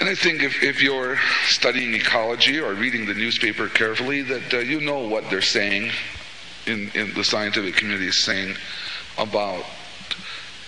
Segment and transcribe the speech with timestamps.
[0.00, 4.58] And I think if, if you're studying ecology or reading the newspaper carefully, that uh,
[4.58, 5.90] you know what they're saying
[6.66, 8.54] in, in the scientific community is saying
[9.16, 9.64] about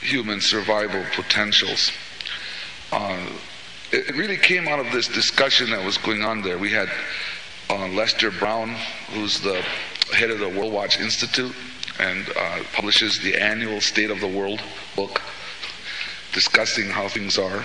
[0.00, 1.92] human survival potentials.
[2.90, 3.28] Uh,
[3.92, 6.58] it, it really came out of this discussion that was going on there.
[6.58, 6.90] We had
[7.70, 8.74] uh, Lester Brown,
[9.12, 9.62] who's the
[10.12, 11.54] head of the World Watch Institute
[12.00, 14.60] and uh, publishes the annual State of the World
[14.96, 15.20] book
[16.32, 17.64] discussing how things are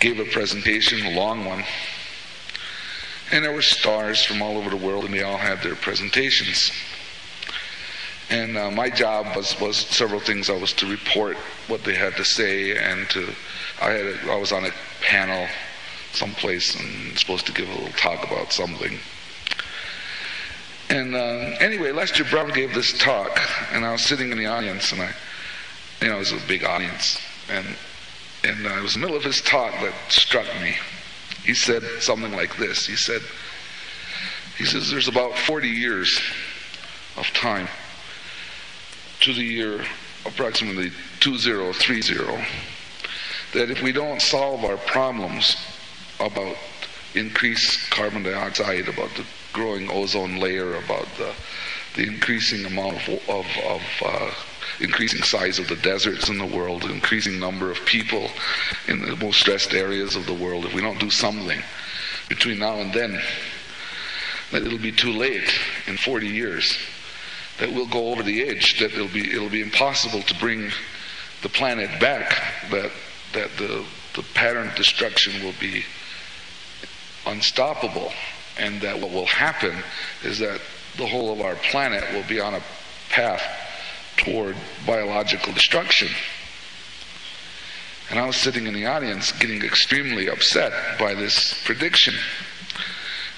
[0.00, 1.64] gave a presentation, a long one.
[3.32, 6.70] And there were stars from all over the world, and they all had their presentations.
[8.30, 10.48] And uh, my job was, was several things.
[10.48, 11.36] I was to report
[11.68, 13.34] what they had to say, and to
[13.80, 15.48] I had a, I was on a panel
[16.12, 18.98] someplace and supposed to give a little talk about something.
[20.88, 23.38] And uh, anyway, Lester Brown gave this talk,
[23.72, 25.10] and I was sitting in the audience, and I,
[26.00, 27.66] you know, it was a big audience, and
[28.44, 30.76] and uh, it was the middle of his talk that struck me.
[31.44, 32.86] He said something like this.
[32.86, 33.22] He said,
[34.58, 36.20] he says, there's about 40 years
[37.16, 37.68] of time
[39.20, 39.84] to the year
[40.26, 42.44] approximately 2030
[43.54, 45.56] that if we don't solve our problems
[46.20, 46.56] about
[47.14, 51.32] increased carbon dioxide, about the growing ozone layer, about the,
[51.94, 54.30] the increasing amount of, of, of uh,
[54.80, 58.30] increasing size of the deserts in the world, increasing number of people
[58.88, 61.62] in the most stressed areas of the world, if we don't do something
[62.28, 63.20] between now and then,
[64.50, 65.48] that it'll be too late
[65.86, 66.76] in 40 years,
[67.58, 70.70] that we'll go over the edge, that it'll be, it'll be impossible to bring
[71.42, 72.36] the planet back,
[72.70, 72.90] that,
[73.32, 73.84] that the,
[74.14, 75.84] the pattern of destruction will be
[77.26, 78.12] unstoppable,
[78.58, 79.76] and that what will happen
[80.22, 80.60] is that
[80.96, 82.62] the whole of our planet will be on a
[83.10, 83.42] path
[84.16, 86.08] toward biological destruction.
[88.10, 92.14] And I was sitting in the audience getting extremely upset by this prediction.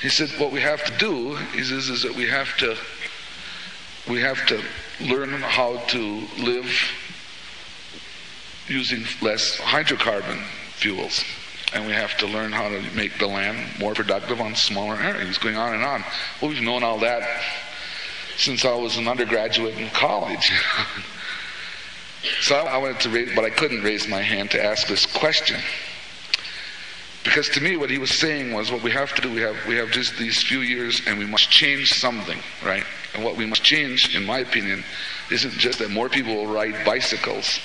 [0.02, 2.76] He said, What we have to do is, is, is that we have to
[4.08, 4.62] we have to
[5.00, 6.70] learn how to live
[8.68, 10.42] using less hydrocarbon
[10.74, 11.24] fuels.
[11.74, 15.38] And we have to learn how to make the land more productive on smaller areas,
[15.38, 16.04] going on and on.
[16.40, 17.22] Well, we've known all that
[18.36, 20.52] since I was an undergraduate in college.
[22.40, 25.60] so I wanted to raise, but I couldn't raise my hand to ask this question.
[27.24, 29.56] Because to me, what he was saying was, what we have to do, we have,
[29.66, 32.84] we have just these few years and we must change something, right?
[33.14, 34.84] And what we must change, in my opinion,
[35.30, 37.58] isn't just that more people will ride bicycles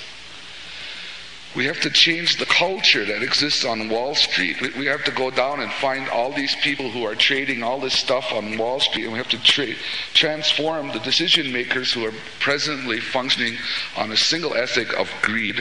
[1.54, 4.60] we have to change the culture that exists on Wall Street.
[4.76, 7.92] We have to go down and find all these people who are trading all this
[7.92, 9.74] stuff on Wall Street, and we have to tra-
[10.14, 13.58] transform the decision makers who are presently functioning
[13.98, 15.60] on a single ethic of greed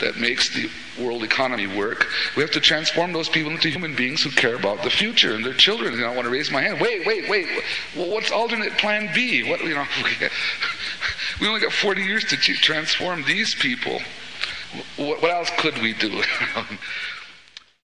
[0.00, 0.70] that makes the
[1.02, 2.06] world economy work.
[2.36, 5.44] We have to transform those people into human beings who care about the future and
[5.44, 5.94] their children.
[5.94, 6.80] And I want to raise my hand.
[6.80, 7.48] Wait, wait, wait.
[7.96, 9.48] Well, what's alternate plan B?
[9.48, 9.86] What you know?
[11.40, 14.00] We only got 40 years to transform these people
[14.96, 16.22] what, else could we do?
[16.56, 16.78] Um,